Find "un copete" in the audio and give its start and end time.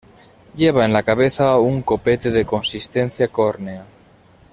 1.59-2.31